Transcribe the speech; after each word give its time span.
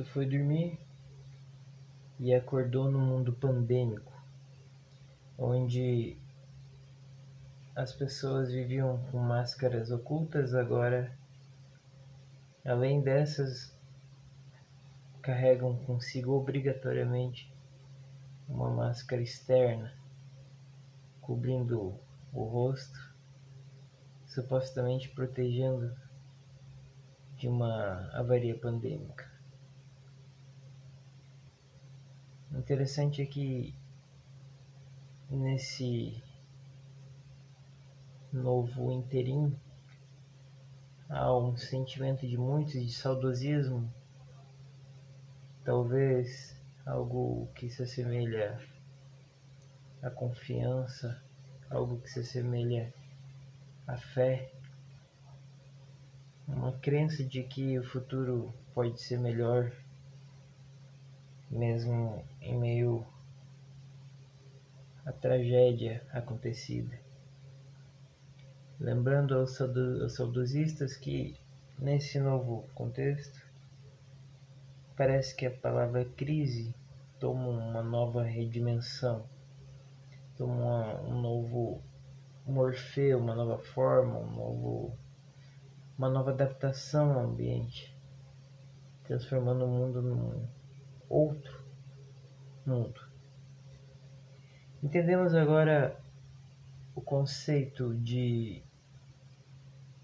Tu 0.00 0.06
foi 0.06 0.24
dormir 0.24 0.80
e 2.18 2.32
acordou 2.32 2.90
no 2.90 2.98
mundo 2.98 3.34
pandêmico, 3.34 4.10
onde 5.36 6.16
as 7.76 7.92
pessoas 7.92 8.50
viviam 8.50 8.96
com 9.10 9.18
máscaras 9.18 9.90
ocultas, 9.90 10.54
agora, 10.54 11.14
além 12.64 13.02
dessas, 13.02 13.78
carregam 15.20 15.76
consigo 15.84 16.32
obrigatoriamente 16.32 17.54
uma 18.48 18.70
máscara 18.70 19.20
externa, 19.20 19.92
cobrindo 21.20 21.94
o 22.32 22.42
rosto, 22.44 22.98
supostamente 24.24 25.10
protegendo 25.10 25.94
de 27.36 27.46
uma 27.46 28.08
avaria 28.14 28.58
pandêmica. 28.58 29.29
Interessante 32.52 33.22
é 33.22 33.26
que 33.26 33.74
nesse 35.30 36.22
novo 38.32 38.90
interim 38.90 39.56
há 41.08 41.36
um 41.36 41.56
sentimento 41.56 42.26
de 42.26 42.36
muitos 42.36 42.72
de 42.72 42.92
saudosismo, 42.92 43.92
talvez 45.64 46.56
algo 46.84 47.48
que 47.54 47.70
se 47.70 47.82
assemelha 47.82 48.60
à 50.02 50.10
confiança, 50.10 51.22
algo 51.68 52.00
que 52.00 52.10
se 52.10 52.20
assemelha 52.20 52.92
à 53.86 53.96
fé. 53.96 54.52
Uma 56.48 56.72
crença 56.78 57.22
de 57.22 57.44
que 57.44 57.78
o 57.78 57.84
futuro 57.84 58.52
pode 58.74 59.00
ser 59.00 59.18
melhor, 59.18 59.72
mesmo 61.50 62.24
em 62.40 62.56
meio 62.56 63.04
à 65.04 65.12
tragédia 65.12 66.06
acontecida. 66.12 66.96
Lembrando 68.78 69.34
aos 69.34 69.58
saudosistas 70.14 70.96
que, 70.96 71.36
nesse 71.78 72.20
novo 72.20 72.64
contexto, 72.74 73.44
parece 74.96 75.34
que 75.34 75.44
a 75.44 75.50
palavra 75.50 76.04
crise 76.04 76.74
toma 77.18 77.48
uma 77.48 77.82
nova 77.82 78.22
redimensão, 78.22 79.26
toma 80.36 81.00
um 81.02 81.20
novo 81.20 81.82
morfeu, 82.46 83.18
uma 83.18 83.34
nova 83.34 83.58
forma, 83.58 84.18
um 84.18 84.30
novo 84.30 84.98
uma 85.98 86.08
nova 86.08 86.30
adaptação 86.30 87.12
ao 87.12 87.26
ambiente, 87.26 87.94
transformando 89.04 89.66
o 89.66 89.68
mundo 89.68 90.00
num 90.00 90.48
outro 91.10 91.60
mundo. 92.64 93.00
Entendemos 94.80 95.34
agora 95.34 96.00
o 96.94 97.00
conceito 97.00 97.94
de 97.96 98.62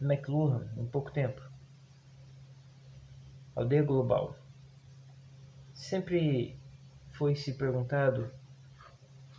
McLuhan 0.01 0.69
em 0.77 0.85
pouco 0.85 1.13
tempo. 1.13 1.41
Aldeia 3.55 3.85
global. 3.85 4.37
Sempre 5.73 6.59
foi 7.13 7.37
se 7.37 7.55
perguntado 7.55 8.31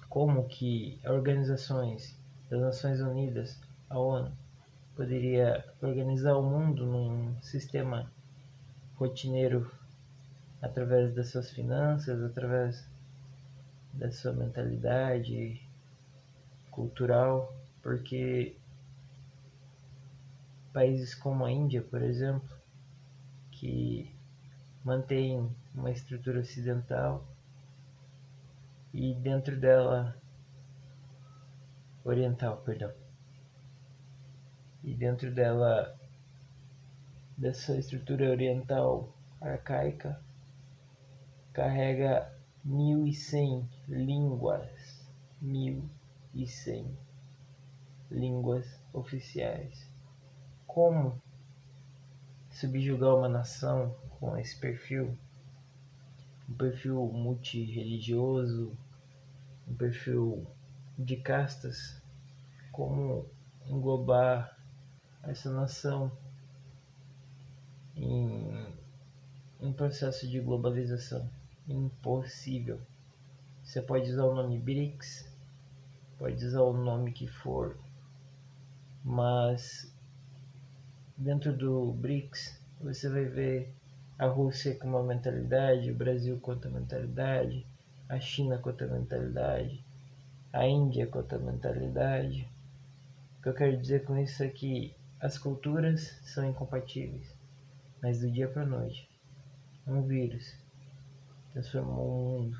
como 0.10 0.48
que 0.48 1.00
organizações 1.06 2.18
das 2.50 2.62
Nações 2.62 3.02
Unidas, 3.02 3.62
a 3.90 4.00
ONU, 4.00 4.36
poderia 4.96 5.64
organizar 5.82 6.36
o 6.38 6.42
mundo 6.42 6.86
num 6.86 7.40
sistema 7.42 8.12
rotineiro 8.96 9.70
através 10.62 11.14
das 11.14 11.30
suas 11.30 11.52
finanças, 11.52 12.22
através 12.22 12.88
da 13.94 14.12
sua 14.12 14.34
mentalidade 14.34 15.62
cultural, 16.72 17.54
porque 17.82 18.56
países 20.74 21.16
como 21.16 21.46
a 21.46 21.52
Índia, 21.52 21.82
por 21.82 22.02
exemplo, 22.02 22.56
que 23.52 24.14
mantém 24.84 25.50
uma 25.74 25.92
estrutura 25.92 26.40
ocidental 26.40 27.26
e 28.94 29.14
dentro 29.16 29.60
dela 29.60 30.16
oriental, 32.04 32.58
perdão 32.58 32.92
e 34.84 34.94
dentro 34.94 35.30
dela 35.32 36.00
dessa 37.38 37.76
estrutura 37.76 38.30
oriental 38.30 39.14
arcaica 39.42 40.18
carrega 41.58 42.32
1100 42.64 43.68
línguas, 43.88 45.10
1100 45.42 46.96
línguas 48.12 48.80
oficiais. 48.94 49.92
Como 50.68 51.20
subjugar 52.52 53.16
uma 53.16 53.28
nação 53.28 53.96
com 54.20 54.38
esse 54.38 54.56
perfil? 54.60 55.18
Um 56.48 56.54
perfil 56.54 57.12
multireligioso, 57.12 58.78
um 59.68 59.74
perfil 59.74 60.46
de 60.96 61.16
castas, 61.18 62.04
como 62.72 63.26
englobar 63.66 64.56
essa 65.24 65.52
nação 65.52 66.16
em 67.96 68.76
um 69.60 69.74
processo 69.74 70.28
de 70.28 70.40
globalização 70.40 71.28
impossível. 71.68 72.80
Você 73.64 73.82
pode 73.82 74.10
usar 74.10 74.24
o 74.24 74.34
nome 74.34 74.58
BRICS, 74.58 75.28
pode 76.18 76.44
usar 76.46 76.62
o 76.62 76.74
nome 76.74 77.12
que 77.12 77.28
for, 77.28 77.78
mas 79.04 79.94
dentro 81.18 81.56
do 81.56 81.92
BRICS 81.94 82.60
você 82.80 83.10
vai 83.10 83.26
ver 83.26 83.74
a 84.18 84.26
Rússia 84.26 84.76
com 84.76 84.88
uma 84.88 85.04
mentalidade, 85.04 85.92
o 85.92 85.96
Brasil 85.96 86.40
com 86.40 86.52
outra 86.52 86.72
mentalidade, 86.72 87.68
a 88.08 88.20
China 88.20 88.58
com 88.58 88.70
outra 88.70 88.88
mentalidade, 88.88 89.84
a 90.54 90.66
Índia 90.66 91.06
com 91.08 91.20
outra 91.20 91.38
mentalidade. 91.38 92.50
O 93.38 93.44
que 93.44 93.50
eu 93.50 93.54
quero 93.54 93.78
dizer 93.78 94.06
com 94.06 94.18
isso 94.18 94.42
é 94.44 94.48
que 94.48 94.96
as 95.20 95.38
culturas 95.38 96.18
são 96.24 96.50
incompatíveis, 96.50 97.36
mas 98.02 98.22
do 98.22 98.32
dia 98.32 98.48
para 98.48 98.66
noite, 98.66 99.10
um 99.86 100.02
vírus 100.02 100.56
transformou 101.54 102.08
o 102.08 102.42
mundo 102.42 102.58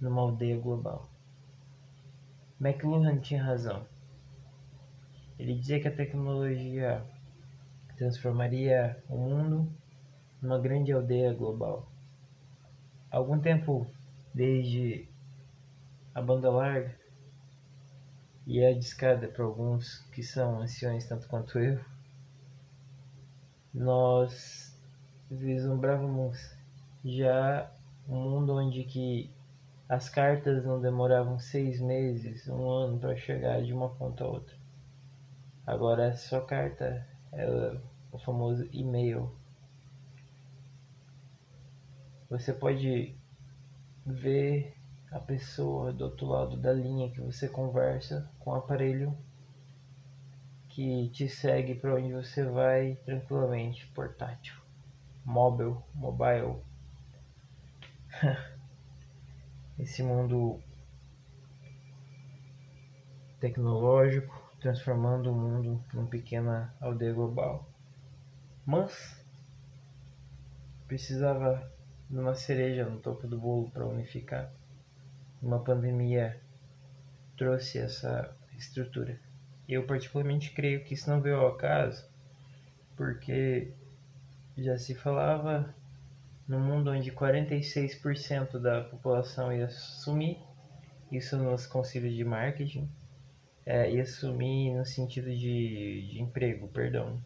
numa 0.00 0.22
aldeia 0.22 0.58
global. 0.58 1.08
McLuhan 2.60 3.18
tinha 3.20 3.42
razão. 3.42 3.86
Ele 5.38 5.54
dizia 5.54 5.80
que 5.80 5.88
a 5.88 5.96
tecnologia 5.96 7.04
transformaria 7.96 9.02
o 9.08 9.16
mundo 9.16 9.72
numa 10.40 10.58
grande 10.58 10.92
aldeia 10.92 11.32
global. 11.32 11.90
Algum 13.10 13.40
tempo, 13.40 13.86
desde 14.34 15.08
a 16.14 16.20
banda 16.22 16.50
larga, 16.50 16.94
e 18.46 18.60
é 18.60 18.72
discada 18.72 19.28
para 19.28 19.44
alguns 19.44 20.00
que 20.12 20.22
são 20.22 20.60
anciões 20.60 21.06
tanto 21.06 21.28
quanto 21.28 21.58
eu, 21.58 21.80
nós 23.72 24.76
vislumbrávamos 25.30 26.59
já 27.04 27.70
um 28.08 28.16
mundo 28.16 28.54
onde 28.56 28.84
que 28.84 29.30
as 29.88 30.08
cartas 30.08 30.64
não 30.64 30.80
demoravam 30.80 31.38
seis 31.38 31.80
meses, 31.80 32.48
um 32.48 32.68
ano 32.68 32.98
para 32.98 33.16
chegar 33.16 33.62
de 33.62 33.72
uma 33.72 33.88
ponta 33.88 34.24
a 34.24 34.28
outra. 34.28 34.54
Agora 35.66 36.06
é 36.06 36.12
só 36.12 36.40
carta, 36.40 37.06
é 37.32 37.76
o 38.12 38.18
famoso 38.18 38.68
e-mail. 38.72 39.30
Você 42.28 42.52
pode 42.52 43.16
ver 44.06 44.76
a 45.10 45.18
pessoa 45.18 45.92
do 45.92 46.04
outro 46.04 46.26
lado 46.26 46.56
da 46.56 46.72
linha 46.72 47.10
que 47.10 47.20
você 47.20 47.48
conversa 47.48 48.30
com 48.38 48.50
o 48.50 48.54
aparelho 48.54 49.16
que 50.68 51.08
te 51.08 51.28
segue 51.28 51.74
para 51.74 51.96
onde 51.96 52.12
você 52.12 52.44
vai 52.44 52.96
tranquilamente, 53.04 53.86
portátil, 53.88 54.54
móvel, 55.24 55.82
mobile. 55.92 56.69
Esse 59.78 60.02
mundo 60.02 60.60
tecnológico 63.40 64.52
transformando 64.60 65.32
o 65.32 65.34
mundo 65.34 65.82
numa 65.94 66.06
pequena 66.06 66.74
aldeia 66.80 67.14
global. 67.14 67.66
Mas 68.66 69.24
precisava 70.86 71.72
de 72.10 72.18
uma 72.18 72.34
cereja 72.34 72.84
no 72.84 72.98
topo 72.98 73.26
do 73.26 73.38
bolo 73.38 73.70
para 73.70 73.86
unificar 73.86 74.52
uma 75.40 75.60
pandemia 75.60 76.38
trouxe 77.36 77.78
essa 77.78 78.36
estrutura. 78.58 79.18
Eu 79.66 79.86
particularmente 79.86 80.50
creio 80.52 80.84
que 80.84 80.92
isso 80.92 81.08
não 81.08 81.22
veio 81.22 81.36
ao 81.36 81.54
acaso, 81.54 82.06
porque 82.96 83.72
já 84.58 84.76
se 84.76 84.94
falava 84.94 85.74
no 86.50 86.58
mundo 86.58 86.90
onde 86.90 87.12
46% 87.12 88.58
da 88.58 88.82
população 88.82 89.52
ia 89.52 89.70
sumir, 89.70 90.36
isso 91.12 91.36
nos 91.36 91.64
concílios 91.64 92.12
de 92.12 92.24
marketing, 92.24 92.90
é, 93.64 93.88
ia 93.88 94.04
sumir 94.04 94.74
no 94.74 94.84
sentido 94.84 95.30
de, 95.30 96.08
de 96.10 96.20
emprego, 96.20 96.66
perdão. 96.66 97.24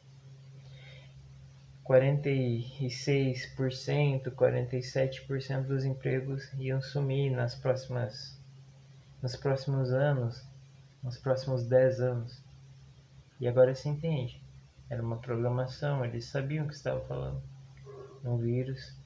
46%, 1.87 4.31
47% 4.31 5.63
dos 5.63 5.87
empregos 5.87 6.53
iam 6.59 6.83
sumir 6.83 7.31
nas 7.31 7.55
próximas, 7.55 8.39
nos 9.23 9.35
próximos 9.37 9.91
anos, 9.91 10.47
nos 11.03 11.17
próximos 11.17 11.67
10 11.67 12.01
anos. 12.01 12.45
E 13.41 13.49
agora 13.49 13.75
se 13.75 13.89
entende. 13.89 14.45
Era 14.91 15.03
uma 15.03 15.17
programação, 15.17 16.05
eles 16.05 16.27
sabiam 16.27 16.67
o 16.67 16.69
que 16.69 16.75
estavam 16.75 17.07
falando. 17.07 17.43
Um 18.23 18.37
vírus 18.37 19.03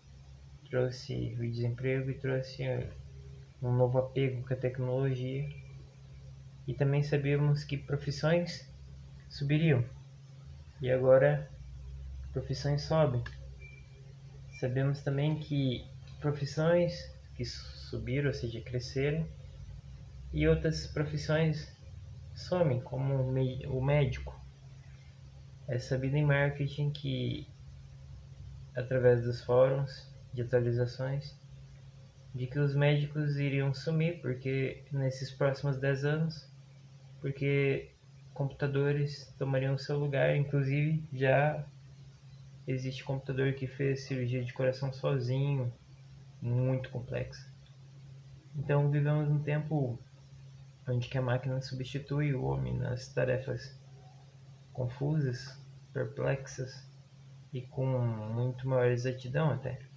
trouxe 0.68 1.36
o 1.38 1.50
desemprego 1.50 2.10
e 2.10 2.14
trouxe 2.14 2.64
um 3.62 3.72
novo 3.72 3.98
apego 3.98 4.46
com 4.46 4.54
a 4.54 4.56
tecnologia. 4.56 5.48
E 6.66 6.74
também 6.74 7.02
sabíamos 7.02 7.64
que 7.64 7.76
profissões 7.76 8.68
subiriam. 9.28 9.84
E 10.80 10.90
agora 10.90 11.50
profissões 12.32 12.82
sobem. 12.82 13.22
Sabemos 14.60 15.02
também 15.02 15.38
que 15.38 15.86
profissões 16.20 17.10
que 17.34 17.44
subiram, 17.44 18.28
ou 18.28 18.34
seja, 18.34 18.60
cresceram, 18.60 19.26
e 20.32 20.46
outras 20.46 20.86
profissões 20.86 21.72
somem, 22.34 22.80
como 22.80 23.14
o 23.14 23.84
médico. 23.84 24.38
É 25.66 25.78
sabido 25.78 26.16
em 26.16 26.24
marketing 26.24 26.90
que, 26.90 27.46
através 28.74 29.22
dos 29.22 29.42
fóruns 29.44 30.17
de 30.38 30.42
atualizações, 30.42 31.36
de 32.32 32.46
que 32.46 32.60
os 32.60 32.72
médicos 32.72 33.36
iriam 33.38 33.74
sumir 33.74 34.20
porque 34.20 34.84
nesses 34.92 35.32
próximos 35.32 35.76
10 35.78 36.04
anos, 36.04 36.48
porque 37.20 37.90
computadores 38.32 39.34
tomariam 39.36 39.76
seu 39.76 39.98
lugar, 39.98 40.36
inclusive 40.36 41.02
já 41.12 41.64
existe 42.68 43.02
computador 43.02 43.52
que 43.54 43.66
fez 43.66 44.04
cirurgia 44.04 44.44
de 44.44 44.52
coração 44.52 44.92
sozinho, 44.92 45.72
muito 46.40 46.88
complexa. 46.90 47.44
Então 48.54 48.88
vivemos 48.90 49.28
um 49.28 49.42
tempo 49.42 49.98
onde 50.88 51.08
que 51.08 51.18
a 51.18 51.22
máquina 51.22 51.60
substitui 51.60 52.32
o 52.32 52.44
homem 52.44 52.78
nas 52.78 53.08
tarefas 53.08 53.76
confusas, 54.72 55.58
perplexas 55.92 56.86
e 57.52 57.60
com 57.60 57.84
muito 57.86 58.68
maior 58.68 58.86
exatidão 58.86 59.50
até. 59.50 59.87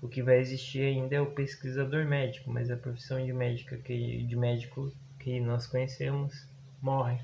O 0.00 0.08
que 0.08 0.22
vai 0.22 0.38
existir 0.38 0.82
ainda 0.82 1.16
é 1.16 1.20
o 1.20 1.32
pesquisador 1.32 2.04
médico, 2.04 2.50
mas 2.50 2.70
a 2.70 2.76
profissão 2.76 3.24
de 3.24 3.32
médica 3.32 3.76
que 3.78 4.22
de 4.24 4.36
médico 4.36 4.92
que 5.18 5.40
nós 5.40 5.66
conhecemos 5.66 6.46
morre. 6.82 7.20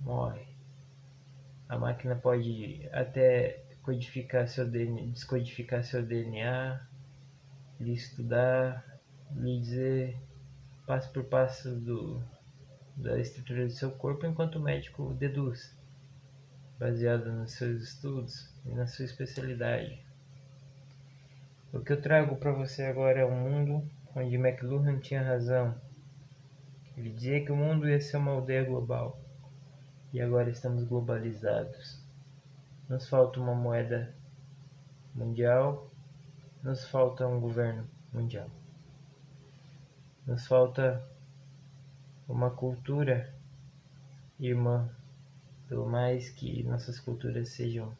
Morre. 0.00 0.46
A 1.68 1.78
máquina 1.78 2.14
pode 2.16 2.88
até 2.92 3.64
codificar 3.82 4.46
seu 4.46 4.68
DNA, 4.68 5.06
descodificar 5.06 5.82
seu 5.82 6.02
DNA, 6.02 6.86
lhe 7.80 7.92
estudar, 7.92 9.00
lhe 9.34 9.60
dizer 9.60 10.18
passo 10.86 11.12
por 11.12 11.24
passo 11.24 11.74
do, 11.74 12.22
da 12.96 13.18
estrutura 13.18 13.66
do 13.66 13.72
seu 13.72 13.90
corpo, 13.90 14.26
enquanto 14.26 14.56
o 14.56 14.62
médico 14.62 15.14
deduz, 15.14 15.76
baseado 16.78 17.32
nos 17.32 17.52
seus 17.52 17.82
estudos 17.82 18.54
e 18.64 18.70
na 18.70 18.86
sua 18.86 19.04
especialidade. 19.04 20.07
O 21.70 21.80
que 21.80 21.92
eu 21.92 22.00
trago 22.00 22.34
para 22.36 22.50
você 22.50 22.84
agora 22.84 23.20
é 23.20 23.26
um 23.26 23.40
mundo 23.40 23.86
onde 24.16 24.36
McLuhan 24.36 24.98
tinha 25.00 25.22
razão. 25.22 25.78
Ele 26.96 27.10
dizia 27.10 27.44
que 27.44 27.52
o 27.52 27.56
mundo 27.56 27.86
ia 27.86 28.00
ser 28.00 28.16
uma 28.16 28.32
aldeia 28.32 28.64
global. 28.64 29.20
E 30.10 30.18
agora 30.18 30.48
estamos 30.48 30.84
globalizados. 30.84 32.02
Nos 32.88 33.06
falta 33.06 33.38
uma 33.38 33.54
moeda 33.54 34.14
mundial, 35.14 35.90
nos 36.62 36.88
falta 36.88 37.26
um 37.26 37.38
governo 37.38 37.86
mundial. 38.14 38.48
Nos 40.26 40.46
falta 40.46 41.06
uma 42.26 42.50
cultura 42.50 43.34
irmã, 44.40 44.88
pelo 45.68 45.86
mais 45.86 46.30
que 46.30 46.62
nossas 46.62 46.98
culturas 46.98 47.50
sejam 47.50 47.94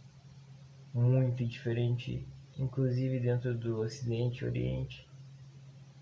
muito 0.94 1.44
diferentes 1.44 2.26
inclusive 2.58 3.20
dentro 3.20 3.54
do 3.54 3.80
Ocidente 3.80 4.44
e 4.44 4.48
Oriente, 4.48 5.08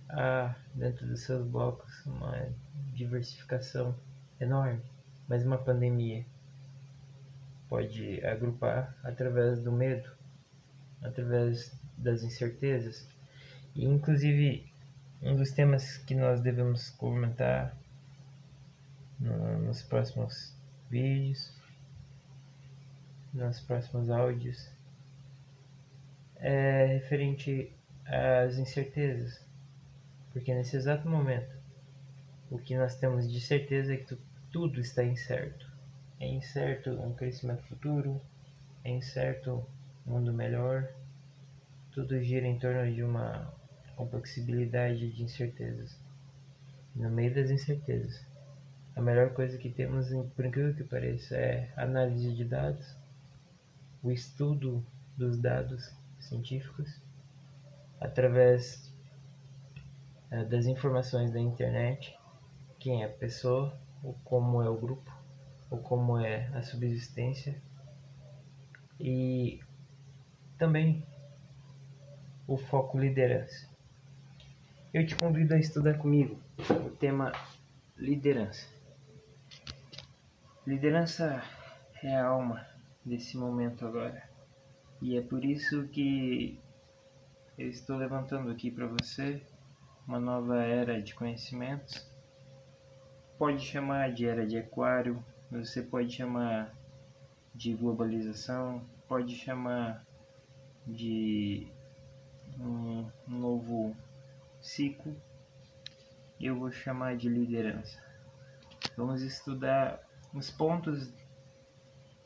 há 0.08 0.54
dentro 0.74 1.06
dos 1.06 1.20
seus 1.20 1.46
blocos 1.46 2.04
uma 2.06 2.48
diversificação 2.94 3.94
enorme, 4.40 4.80
mas 5.28 5.44
uma 5.44 5.58
pandemia 5.58 6.24
pode 7.68 8.24
agrupar 8.24 8.96
através 9.02 9.60
do 9.60 9.70
medo, 9.70 10.08
através 11.02 11.76
das 11.98 12.22
incertezas, 12.22 13.06
e 13.74 13.84
inclusive 13.84 14.72
um 15.22 15.36
dos 15.36 15.50
temas 15.50 15.98
que 15.98 16.14
nós 16.14 16.40
devemos 16.40 16.90
comentar 16.90 17.76
no, 19.18 19.58
nos 19.58 19.82
próximos 19.82 20.54
vídeos, 20.90 21.52
nos 23.34 23.60
próximos 23.60 24.08
áudios 24.08 24.75
é 26.38 26.86
referente 26.86 27.72
às 28.04 28.58
incertezas, 28.58 29.44
porque 30.32 30.54
nesse 30.54 30.76
exato 30.76 31.08
momento 31.08 31.56
o 32.50 32.58
que 32.58 32.76
nós 32.76 32.96
temos 32.96 33.30
de 33.30 33.40
certeza 33.40 33.94
é 33.94 33.96
que 33.96 34.16
tudo 34.52 34.80
está 34.80 35.02
incerto. 35.04 35.66
É 36.18 36.26
incerto 36.26 36.90
um 36.90 37.12
crescimento 37.12 37.62
futuro, 37.64 38.20
é 38.84 38.90
incerto 38.90 39.66
um 40.06 40.12
mundo 40.12 40.32
melhor, 40.32 40.88
tudo 41.90 42.22
gira 42.22 42.46
em 42.46 42.58
torno 42.58 42.90
de 42.92 43.02
uma 43.02 43.52
complexibilidade 43.96 45.10
de 45.12 45.22
incertezas. 45.22 45.98
No 46.94 47.10
meio 47.10 47.34
das 47.34 47.50
incertezas, 47.50 48.24
a 48.94 49.02
melhor 49.02 49.34
coisa 49.34 49.58
que 49.58 49.68
temos, 49.68 50.08
por 50.34 50.44
incrível 50.44 50.74
que 50.74 50.84
pareça, 50.84 51.36
é 51.36 51.70
análise 51.76 52.32
de 52.32 52.44
dados, 52.44 52.96
o 54.02 54.10
estudo 54.10 54.86
dos 55.16 55.38
dados 55.38 55.92
científicos 56.28 57.00
através 58.00 58.92
é, 60.30 60.44
das 60.44 60.66
informações 60.66 61.32
da 61.32 61.40
internet, 61.40 62.18
quem 62.78 63.02
é 63.02 63.06
a 63.06 63.12
pessoa, 63.12 63.78
ou 64.02 64.14
como 64.24 64.62
é 64.62 64.68
o 64.68 64.76
grupo, 64.76 65.10
ou 65.70 65.78
como 65.78 66.18
é 66.18 66.48
a 66.54 66.62
subsistência, 66.62 67.60
e 69.00 69.60
também 70.58 71.04
o 72.46 72.56
foco 72.56 72.98
liderança. 72.98 73.68
Eu 74.92 75.06
te 75.06 75.14
convido 75.14 75.54
a 75.54 75.58
estudar 75.58 75.98
comigo 75.98 76.40
o 76.86 76.90
tema 76.90 77.32
liderança. 77.96 78.66
Liderança 80.66 81.42
é 82.02 82.16
a 82.16 82.26
alma 82.26 82.66
desse 83.04 83.36
momento 83.36 83.86
agora. 83.86 84.35
E 85.00 85.16
é 85.16 85.20
por 85.20 85.44
isso 85.44 85.86
que 85.88 86.58
eu 87.58 87.68
estou 87.68 87.96
levantando 87.96 88.50
aqui 88.50 88.70
para 88.70 88.86
você 88.86 89.42
uma 90.06 90.20
nova 90.20 90.62
era 90.62 91.02
de 91.02 91.14
conhecimentos. 91.14 92.08
Pode 93.38 93.62
chamar 93.62 94.12
de 94.12 94.26
era 94.26 94.46
de 94.46 94.56
aquário, 94.56 95.22
você 95.50 95.82
pode 95.82 96.12
chamar 96.12 96.74
de 97.54 97.74
globalização, 97.74 98.84
pode 99.08 99.34
chamar 99.36 100.06
de 100.86 101.66
um 102.58 103.10
novo 103.26 103.94
ciclo. 104.60 105.14
Eu 106.40 106.58
vou 106.58 106.70
chamar 106.70 107.16
de 107.16 107.28
liderança. 107.28 108.02
Vamos 108.96 109.22
estudar 109.22 110.00
os 110.32 110.50
pontos 110.50 111.12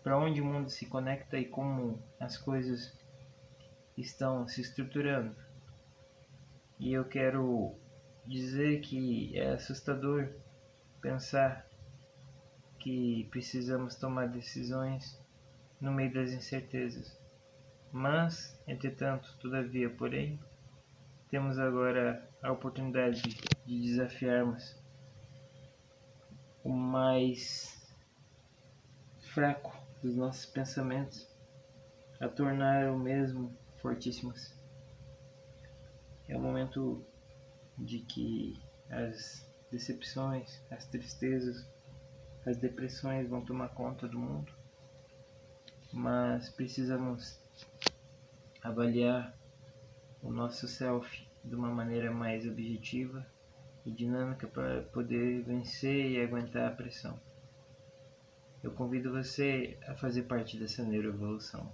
para 0.03 0.19
onde 0.19 0.41
o 0.41 0.45
mundo 0.45 0.71
se 0.71 0.87
conecta 0.87 1.39
e 1.39 1.45
como 1.45 2.03
as 2.19 2.39
coisas 2.39 2.99
estão 3.97 4.47
se 4.49 4.61
estruturando. 4.61 5.37
E 6.79 6.93
eu 6.93 7.05
quero 7.05 7.75
dizer 8.27 8.81
que 8.81 9.39
é 9.39 9.53
assustador 9.53 10.29
pensar 11.01 11.67
que 12.79 13.29
precisamos 13.31 13.97
tomar 13.97 14.29
decisões 14.29 15.21
no 15.81 15.93
meio 15.93 16.13
das 16.13 16.33
incertezas. 16.33 17.19
Mas, 17.93 18.59
entretanto, 18.67 19.37
todavia, 19.39 19.91
porém, 19.91 20.41
temos 21.29 21.59
agora 21.59 22.27
a 22.43 22.51
oportunidade 22.51 23.23
de 23.67 23.83
desafiarmos 23.83 24.81
o 26.63 26.71
mais 26.71 27.95
fraco 29.21 29.80
dos 30.03 30.17
nossos 30.17 30.47
pensamentos, 30.47 31.29
a 32.19 32.29
tornar 32.29 32.91
o 32.91 32.99
mesmo 32.99 33.57
fortíssimas. 33.81 34.55
É 36.29 36.37
o 36.37 36.41
momento 36.41 37.05
de 37.79 38.01
que 38.01 38.55
as 38.91 39.47
decepções, 39.71 40.63
as 40.71 40.87
tristezas, 40.87 41.67
as 42.47 42.57
depressões 42.57 43.29
vão 43.29 43.45
tomar 43.45 43.69
conta 43.71 44.09
do 44.09 44.19
mundo, 44.19 44.53
mas 45.93 46.49
precisamos 46.51 47.39
avaliar 48.63 49.37
o 50.23 50.31
nosso 50.31 50.69
self 50.69 51.29
de 51.45 51.55
uma 51.55 51.71
maneira 51.71 52.11
mais 52.11 52.47
objetiva 52.47 53.27
e 53.85 53.91
dinâmica 53.91 54.47
para 54.47 54.83
poder 54.83 55.43
vencer 55.43 56.11
e 56.11 56.21
aguentar 56.21 56.71
a 56.71 56.75
pressão. 56.75 57.19
Eu 58.63 58.71
convido 58.71 59.11
você 59.11 59.79
a 59.87 59.95
fazer 59.95 60.23
parte 60.23 60.57
dessa 60.57 60.83
neuroevolução. 60.83 61.73